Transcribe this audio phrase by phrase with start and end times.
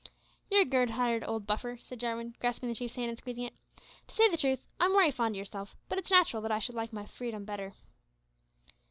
[0.49, 3.53] "You're a good hearted old buffer," said Jarwin, grasping the Chief's hand, and squeezing it;
[4.07, 6.73] "to say the truth, I'm wery fond o' yourself, but it's nat'ral that I should
[6.73, 7.75] like my freedom better."